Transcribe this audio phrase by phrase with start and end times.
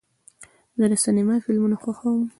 [0.79, 2.21] زه د سینما فلمونه خوښوم.